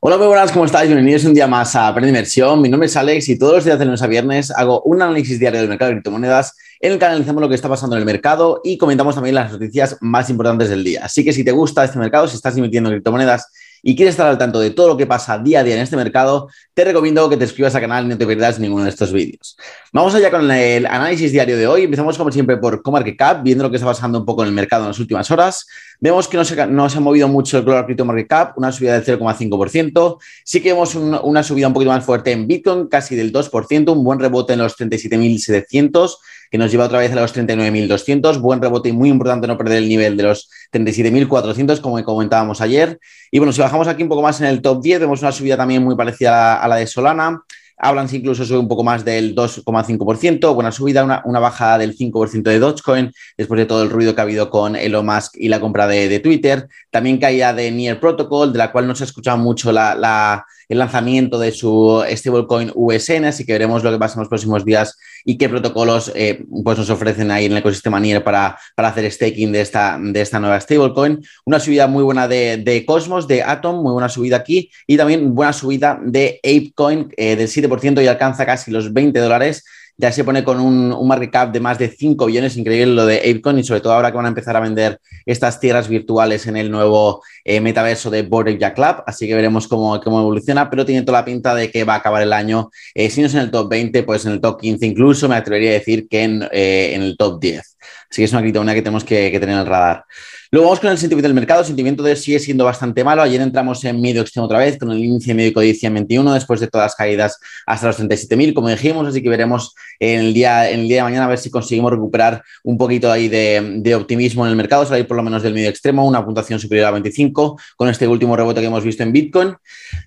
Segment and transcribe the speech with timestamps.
[0.00, 0.88] Hola, muy buenas, ¿cómo estáis?
[0.88, 2.60] Bienvenidos un día más a Aprende Inversión.
[2.60, 5.38] Mi nombre es Alex y todos los días de lunes a viernes hago un análisis
[5.38, 8.06] diario del mercado de criptomonedas en el que analizamos lo que está pasando en el
[8.06, 11.04] mercado y comentamos también las noticias más importantes del día.
[11.04, 13.50] Así que si te gusta este mercado, si estás invirtiendo en criptomonedas
[13.88, 15.96] y quieres estar al tanto de todo lo que pasa día a día en este
[15.96, 19.12] mercado, te recomiendo que te suscribas al canal y no te pierdas ninguno de estos
[19.12, 19.56] vídeos.
[19.92, 21.84] Vamos allá con el análisis diario de hoy.
[21.84, 24.82] Empezamos como siempre por CoMarketCap, viendo lo que está pasando un poco en el mercado
[24.82, 25.68] en las últimas horas.
[26.00, 26.44] Vemos que no
[26.88, 30.18] se ha movido mucho el Global Crypto Market Cap, una subida del 0,5%.
[30.44, 34.02] Sí que vemos una subida un poquito más fuerte en Bitcoin, casi del 2%, un
[34.02, 36.16] buen rebote en los 37.700
[36.50, 38.40] que nos lleva otra vez a los 39.200.
[38.40, 42.98] Buen rebote y muy importante no perder el nivel de los 37.400, como comentábamos ayer.
[43.30, 45.56] Y bueno, si bajamos aquí un poco más en el top 10, vemos una subida
[45.56, 47.42] también muy parecida a la de Solana.
[47.78, 52.42] Hablan incluso sube un poco más del 2,5%, buena subida, una, una, bajada del 5%
[52.42, 55.60] de Dogecoin, después de todo el ruido que ha habido con Elon Musk y la
[55.60, 56.68] compra de, de Twitter.
[56.90, 60.46] También caída de Near Protocol, de la cual no se ha escuchado mucho la, la,
[60.68, 64.64] el lanzamiento de su stablecoin USN, así que veremos lo que pasa en los próximos
[64.64, 68.88] días y qué protocolos eh, pues nos ofrecen ahí en el ecosistema NIR para, para
[68.88, 71.22] hacer staking de esta, de esta nueva stablecoin.
[71.44, 75.34] Una subida muy buena de, de, Cosmos, de Atom, muy buena subida aquí y también
[75.34, 77.65] buena subida de ApeCoin eh, del 7%
[78.02, 79.64] y alcanza casi los 20 dólares
[79.98, 83.18] ya se pone con un, market cap de más de 5 billones, increíble lo de
[83.18, 86.56] ApeCoin y sobre todo ahora que van a empezar a vender estas tierras virtuales en
[86.56, 90.84] el nuevo eh, metaverso de Border Jack Club, así que veremos cómo, cómo, evoluciona, pero
[90.84, 93.34] tiene toda la pinta de que va a acabar el año, eh, si no es
[93.34, 96.22] en el top 20, pues en el top 15 incluso, me atrevería a decir que
[96.22, 97.75] en, eh, en el top 10.
[98.10, 100.04] Así que es una criptomoneda que tenemos que, tener en el radar.
[100.50, 101.60] Luego vamos con el sentimiento del mercado.
[101.60, 103.22] El sentimiento de sigue siendo bastante malo.
[103.22, 106.60] Ayer entramos en medio extremo otra vez con el índice medio codicia en 21 después
[106.60, 109.08] de todas las caídas hasta los 37.000, como dijimos.
[109.08, 112.42] Así que veremos en el, día, el día de mañana a ver si conseguimos recuperar
[112.62, 115.68] un poquito ahí de, de optimismo en el mercado, salir por lo menos del medio
[115.68, 119.54] extremo, una puntuación superior a 25 con este último rebote que hemos visto en Bitcoin.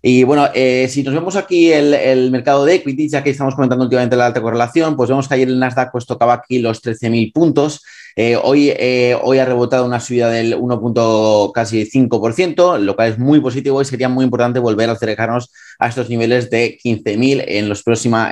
[0.02, 3.56] Y bueno, eh, si nos vemos aquí el, el, mercado de equities, ya que estamos
[3.56, 6.82] comentando últimamente la alta correlación, pues vemos que ayer el Nasdaq pues tocaba aquí los
[6.82, 7.69] 13.000 puntos.
[8.16, 13.82] Eh, hoy, eh, hoy ha rebotado una subida del 1.5%, lo cual es muy positivo
[13.82, 17.70] y sería muy importante volver a acercarnos a estos niveles de 15.000 en, en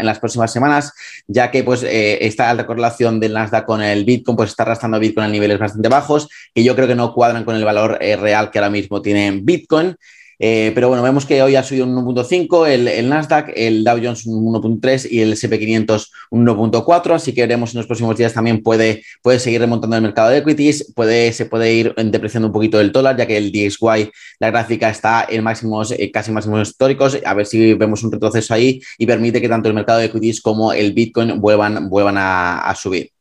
[0.06, 0.92] las próximas semanas,
[1.28, 5.00] ya que pues, eh, esta alta correlación del Nasdaq con el Bitcoin pues, está arrastrando
[5.00, 8.18] Bitcoin a niveles bastante bajos, que yo creo que no cuadran con el valor eh,
[8.18, 9.96] real que ahora mismo tiene Bitcoin.
[10.40, 13.98] Eh, pero bueno, vemos que hoy ha subido un 1.5 el, el, Nasdaq, el Dow
[14.02, 18.34] Jones un 1.3 y el SP500 un 1.4, así que veremos en los próximos días
[18.34, 22.53] también puede, puede seguir remontando el mercado de equities, puede, se puede ir depreciando un
[22.53, 26.70] poquito el dólar, ya que el DXY, la gráfica está en máximos, eh, casi máximos
[26.70, 30.06] históricos, a ver si vemos un retroceso ahí y permite que tanto el mercado de
[30.06, 33.16] equities como el Bitcoin vuelvan, vuelvan a, a subir.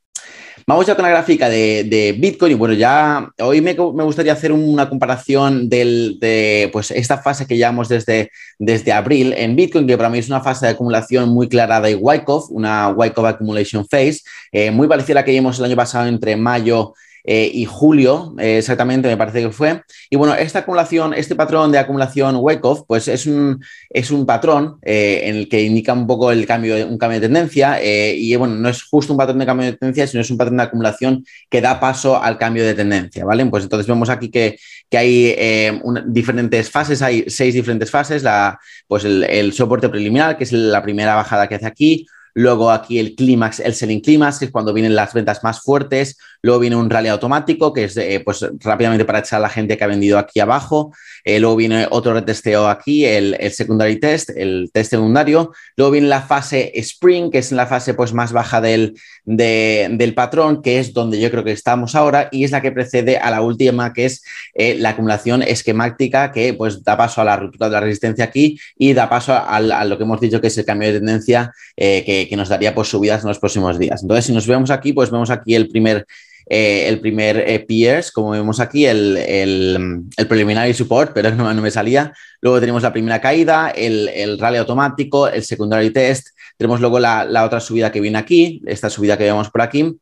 [0.68, 4.50] Vamos ya con la gráfica de, Bitcoin y bueno, ya hoy me, me, gustaría hacer
[4.50, 9.96] una comparación del, de pues, esta fase que llevamos desde, desde abril en Bitcoin, que
[9.96, 14.22] para mí es una fase de acumulación muy clara de Wyckoff, una Wyckoff Accumulation Phase,
[14.50, 16.94] eh, muy parecida a la que vimos el año pasado entre mayo
[17.26, 19.82] eh, y julio, eh, exactamente, me parece que fue.
[20.10, 23.60] Y bueno, esta acumulación, este patrón de acumulación Wyckoff, pues es un,
[23.90, 27.26] es un patrón eh, en el que indica un poco el cambio, un cambio de
[27.26, 27.82] tendencia.
[27.82, 30.38] Eh, y bueno, no es justo un patrón de cambio de tendencia, sino es un
[30.38, 33.44] patrón de acumulación que da paso al cambio de tendencia, ¿vale?
[33.46, 34.58] Pues entonces vemos aquí que,
[34.88, 38.22] que hay eh, una, diferentes fases, hay seis diferentes fases.
[38.22, 42.70] La, pues el, el soporte preliminar, que es la primera bajada que hace aquí luego
[42.70, 46.60] aquí el clímax, el selling clímax, que es cuando vienen las ventas más fuertes, luego
[46.60, 49.84] viene un rally automático, que es eh, pues rápidamente para echar a la gente que
[49.84, 50.92] ha vendido aquí abajo,
[51.24, 56.08] eh, luego viene otro retesteo aquí, el, el, secondary test, el test secundario, luego viene
[56.08, 60.78] la fase spring, que es la fase pues más baja del, de, del patrón, que
[60.78, 63.94] es donde yo creo que estamos ahora, y es la que precede a la última,
[63.94, 67.80] que es eh, la acumulación esquemática, que pues da paso a la ruptura de la
[67.80, 70.92] resistencia aquí y da paso a, a lo que hemos dicho que es el cambio
[70.92, 74.02] de tendencia que que, nos daría pues, subidas en los próximos días.
[74.02, 76.06] Entonces, si nos vemos aquí, pues vemos aquí el primer,
[76.48, 77.66] eh, el primer eh,
[78.12, 82.12] como vemos aquí, el, el, el preliminary support, pero no, me salía.
[82.40, 86.28] Luego tenemos la primera caída, el, el rally automático, el secondary test.
[86.56, 89.96] Tenemos luego la, la, otra subida que viene aquí, esta subida que vemos por aquí.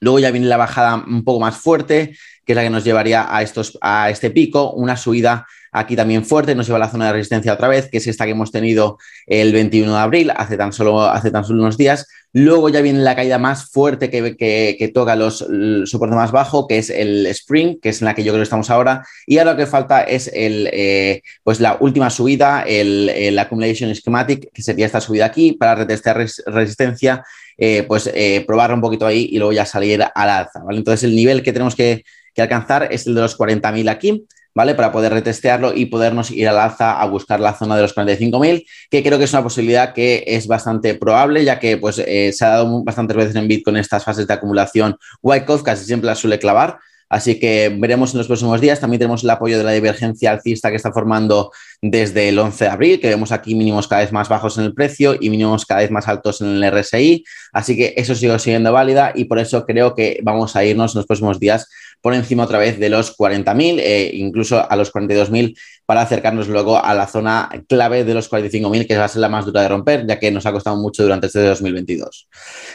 [0.00, 3.34] Luego ya viene la bajada un poco más fuerte, que es la que nos llevaría
[3.34, 7.06] a, estos, a este pico, una subida aquí también fuerte, nos lleva a la zona
[7.06, 10.56] de resistencia otra vez, que es esta que hemos tenido el 21 de abril, hace
[10.56, 12.06] tan solo, hace tan solo unos días.
[12.32, 16.78] Luego ya viene la caída más fuerte que, toca los el soporte más bajo, que
[16.78, 19.04] es el Spring, que es en la que yo creo que estamos ahora.
[19.26, 24.52] Y ahora lo que falta es el, eh, pues la última subida, el, Accumulation Schematic,
[24.52, 27.24] que sería esta subida aquí, para retestear res, resistencia,
[27.58, 30.62] eh, pues eh, probar un poquito ahí y luego ya salir al alza.
[30.70, 34.74] Entonces el nivel que tenemos que, que alcanzar es el de los 40.000 aquí ¿vale?
[34.74, 38.66] Para poder retestearlo y podernos ir al alza a buscar la zona de los 45.000,
[38.90, 42.44] que creo que es una posibilidad que es bastante probable, ya que pues, eh, se
[42.44, 44.96] ha dado bastantes veces en Bitcoin estas fases de acumulación.
[45.22, 46.78] Wyckoff casi siempre la suele clavar.
[47.10, 48.78] Así que veremos en los próximos días.
[48.78, 51.50] También tenemos el apoyo de la divergencia alcista que está formando
[51.82, 54.74] desde el 11 de abril, que vemos aquí mínimos cada vez más bajos en el
[54.74, 57.24] precio y mínimos cada vez más altos en el RSI.
[57.52, 61.00] Así que eso sigue siendo válida y por eso creo que vamos a irnos en
[61.00, 61.68] los próximos días
[62.00, 65.56] por encima otra vez de los 40.000, eh, incluso a los 42.000
[65.90, 69.28] para acercarnos luego a la zona clave de los 45.000, que va a ser la
[69.28, 72.28] más dura de romper, ya que nos ha costado mucho durante este 2022.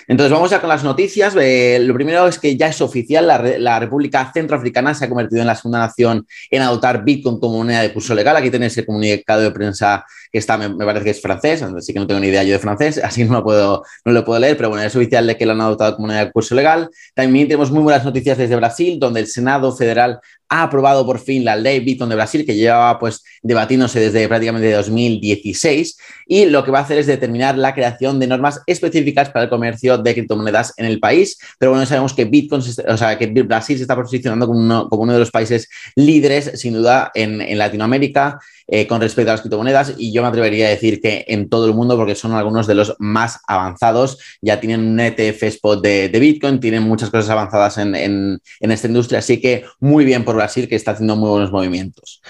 [0.10, 1.34] Entonces, vamos ya con las noticias.
[1.34, 5.56] Lo primero es que ya es oficial, la, República Centroafricana se ha convertido en la
[5.56, 8.36] segunda nación en adoptar Bitcoin como moneda de curso legal.
[8.36, 12.00] Aquí tenéis el comunicado de prensa que está, me, parece que es francés, así que
[12.00, 14.58] no tengo ni idea yo de francés, así no lo puedo, no lo puedo leer,
[14.58, 16.90] pero bueno, es oficial de que lo han adoptado como moneda de curso legal.
[17.14, 20.20] También tenemos muy buenas noticias desde Brasil, donde el Senado Federal
[20.50, 24.72] ha aprobado por fin la ley Bitcoin de Brasil, que llevaba pues debatiéndose desde prácticamente
[24.72, 25.98] 2016,
[26.28, 29.50] y lo que va a hacer es determinar la creación de normas específicas para el
[29.50, 31.38] comercio de criptomonedas en el país.
[31.60, 35.04] Pero bueno, sabemos que Bitcoin, o sea, que Brasil se está posicionando como uno, como
[35.04, 38.40] uno de los países líderes, sin duda, en, en Latinoamérica.
[38.68, 41.68] Eh, con respecto a las criptomonedas y yo me atrevería a decir que en todo
[41.68, 46.08] el mundo porque son algunos de los más avanzados, ya tienen un ETF spot de,
[46.10, 50.68] Bitcoin, tienen muchas cosas avanzadas en, en, esta industria, así que muy bien por Brasil
[50.68, 52.22] que está haciendo muy buenos movimientos.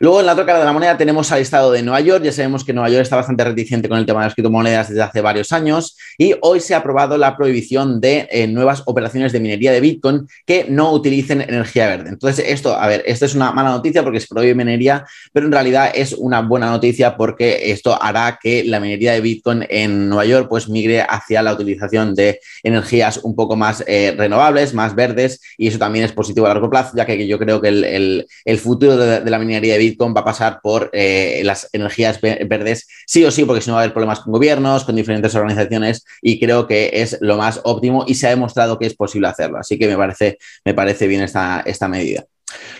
[0.00, 2.24] Luego, en la otra cara de la moneda tenemos al estado de Nueva York.
[2.24, 5.02] Ya sabemos que Nueva York está bastante reticente con el tema de las criptomonedas desde
[5.02, 9.40] hace varios años y hoy se ha aprobado la prohibición de eh, nuevas operaciones de
[9.40, 12.10] minería de Bitcoin que no utilicen energía verde.
[12.10, 15.52] Entonces, esto, a ver, esto es una mala noticia porque se prohíbe minería, pero en
[15.52, 20.24] realidad es una buena noticia porque esto hará que la minería de Bitcoin en Nueva
[20.24, 25.40] York pues migre hacia la utilización de energías un poco más eh, renovables, más verdes
[25.56, 28.96] y eso también es positivo a largo plazo, ya que yo creo que el, futuro
[28.96, 33.30] de, la minería de Bitcoin va a pasar por eh, las energías verdes sí o
[33.30, 36.66] sí, porque si no va a haber problemas con gobiernos, con diferentes organizaciones y creo
[36.66, 39.58] que es lo más óptimo y se ha demostrado que es posible hacerlo.
[39.58, 42.24] Así que me parece, me parece bien esta, esta medida.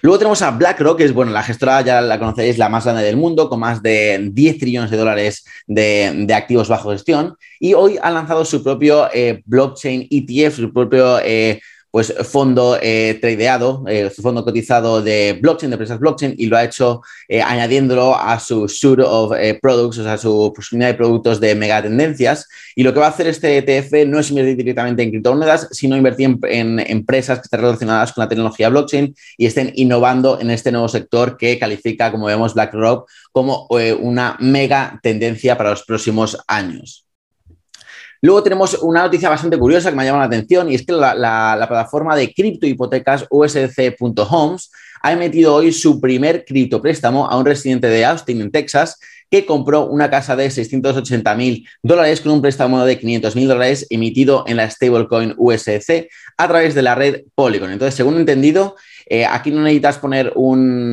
[0.03, 3.03] Luego tenemos a BlackRock, que es bueno, la gestora, ya la conocéis, la más grande
[3.03, 7.37] del mundo, con más de 10 trillones de dólares de, activos bajo gestión.
[7.59, 11.61] Y hoy ha lanzado su propio eh, blockchain ETF, su propio eh,
[11.95, 16.65] pues, fondo eh, tradeado, eh, fondo cotizado de blockchain, de empresas blockchain, y lo ha
[16.65, 21.39] hecho eh, añadiéndolo a su suite of eh, products, o sea, su posibilidad de productos
[21.39, 22.49] de megatendencias.
[22.75, 25.97] Y lo que va a hacer este ETF no es invertir directamente en criptomonedas, sino
[25.97, 30.73] invertir en, empresas que estén relacionadas con la tecnología blockchain y estén innovando en este
[30.73, 33.69] nuevo sector que califica, como vemos, BlackRock como
[34.01, 37.04] una mega tendencia para los próximos años.
[38.25, 40.93] Luego tenemos una noticia bastante curiosa que me ha llamado la atención y es que
[40.93, 44.73] la, plataforma de criptohipotecas usc.homes
[45.03, 48.99] ha emitido hoy su primer criptopréstamo a un residente de Austin, en Texas,
[49.31, 53.87] que compró una casa de 680 mil dólares con un préstamo de 500 mil dólares
[53.91, 57.73] emitido en la stablecoin USC a través de la red Polygon.
[57.73, 58.75] Entonces, según entendido,
[59.07, 60.33] eh, aquí no necesitas poner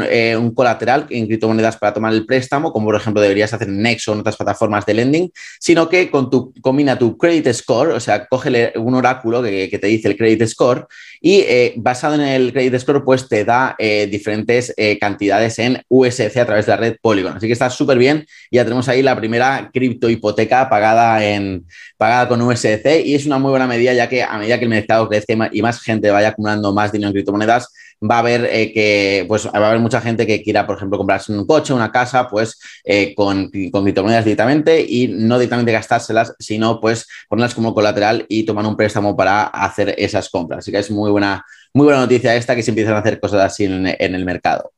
[0.10, 3.81] eh, un, colateral en criptomonedas para tomar el préstamo, como por ejemplo deberías hacer en
[3.81, 7.92] Nexo o en otras plataformas de lending, sino que con tu, combina tu credit score,
[7.92, 10.88] o sea, coge un oráculo que, te dice el credit score
[11.22, 16.46] y eh, basado en el credit score, pues te da diferentes cantidades en USC a
[16.46, 17.38] través de la red Polygon.
[17.38, 18.25] Así que está súper bien.
[18.52, 21.66] Ya tenemos ahí la primera cripto hipoteca pagada, en,
[21.97, 24.69] pagada con USC y es una muy buena medida, ya que a medida que el
[24.69, 27.71] mercado crezca y más gente vaya acumulando más dinero en criptomonedas,
[28.04, 30.98] va a haber eh, que, pues va a haber mucha gente que quiera, por ejemplo,
[30.98, 36.34] comprarse un coche, una casa, pues eh, con, con criptomonedas directamente y no directamente gastárselas,
[36.40, 40.60] sino pues ponerlas como colateral y tomar un préstamo para hacer esas compras.
[40.60, 43.42] Así que es muy buena, muy buena noticia esta que se empiezan a hacer cosas
[43.42, 44.72] así en, el mercado.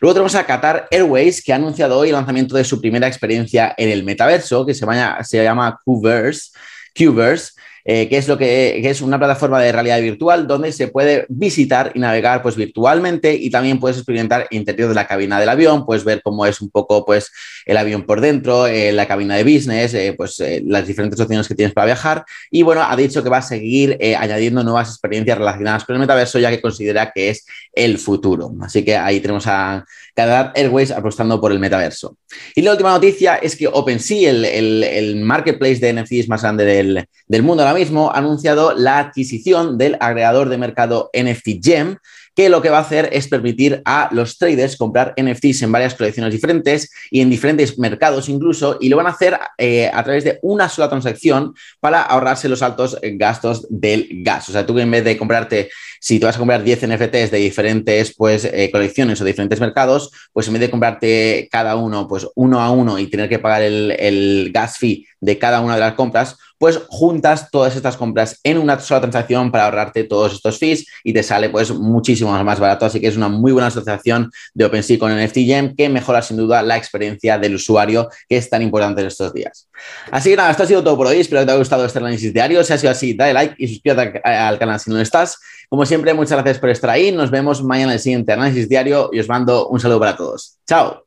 [0.00, 3.74] Luego tenemos a Qatar Airways, que ha anunciado hoy el lanzamiento de su primera experiencia
[3.76, 4.86] en el metaverso, que se,
[5.22, 6.50] se llama Qverse,
[6.94, 7.52] Qverse
[7.84, 11.92] eh, que es lo que, es una plataforma de realidad virtual donde se puede visitar
[11.94, 15.84] y navegar pues virtualmente y también puedes experimentar el interior de la cabina del avión,
[15.84, 17.30] puedes ver cómo es un poco pues
[17.66, 21.54] el avión por dentro, eh, la cabina de business, eh, pues las diferentes opciones que
[21.54, 25.84] tienes para viajar y bueno, ha dicho que va a seguir añadiendo nuevas experiencias relacionadas
[25.84, 28.52] con el metaverso ya que considera que es el futuro.
[28.60, 29.84] Así que ahí tenemos a
[30.14, 32.16] Qatar Airways apostando por el metaverso.
[32.54, 37.42] Y la última noticia es que OpenSea, el, marketplace de NFTs más grande del, del
[37.42, 41.96] mundo ahora mismo, ha anunciado la adquisición del agregador de mercado NFT Gem
[42.34, 45.94] que lo que va a hacer es permitir a los traders comprar NFTs en varias
[45.94, 50.24] colecciones diferentes y en diferentes mercados incluso, y lo van a hacer eh, a través
[50.24, 54.48] de una sola transacción para ahorrarse los altos gastos del gas.
[54.48, 55.70] O sea, tú en vez de comprarte,
[56.00, 60.10] si te vas a comprar 10 NFTs de diferentes pues, eh, colecciones o diferentes mercados,
[60.32, 63.62] pues en vez de comprarte cada uno pues uno a uno y tener que pagar
[63.62, 68.38] el, el gas fee de cada una de las compras, pues juntas todas estas compras
[68.44, 72.60] en una sola transacción para ahorrarte todos estos fees y te sale pues muchísimo más
[72.60, 72.86] barato.
[72.86, 76.36] Así que es una muy buena asociación de OpenSea con NFT Gem que mejora sin
[76.36, 79.66] duda la experiencia del usuario que es tan importante en estos días.
[80.12, 81.18] Así que nada, esto ha sido todo por hoy.
[81.18, 82.62] Espero que te haya gustado este análisis diario.
[82.62, 85.40] Si ha sido así, dale like y suscríbete al canal si no lo estás.
[85.68, 87.10] Como siempre, muchas gracias por estar ahí.
[87.10, 90.58] Nos vemos mañana en el siguiente análisis diario y os mando un saludo para todos.
[90.64, 91.00] Chao.